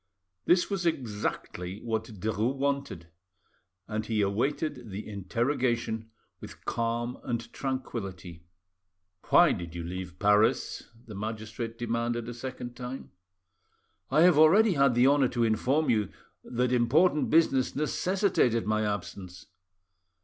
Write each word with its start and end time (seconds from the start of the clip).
This 0.45 0.67
was 0.67 0.87
exactly 0.87 1.79
what 1.83 2.05
Derues 2.05 2.55
wanted, 2.55 3.09
and 3.87 4.03
he 4.03 4.21
awaited 4.21 4.89
the 4.89 5.07
interrogation 5.07 6.09
with 6.39 6.65
calm 6.65 7.19
and 7.23 7.53
tranquillity. 7.53 8.41
"Why 9.29 9.51
did 9.51 9.75
you 9.75 9.83
leave 9.83 10.17
Paris?" 10.17 10.89
the 11.05 11.13
magistrate 11.13 11.77
demanded 11.77 12.27
a 12.27 12.33
second 12.33 12.75
time. 12.75 13.11
"I 14.09 14.21
have 14.21 14.39
already 14.39 14.73
had 14.73 14.95
the 14.95 15.05
honour 15.05 15.27
to 15.29 15.43
inform 15.43 15.91
you 15.91 16.09
that 16.43 16.71
important 16.71 17.29
business 17.29 17.75
necessitated 17.75 18.65
my 18.65 18.83
absence." 18.83 19.45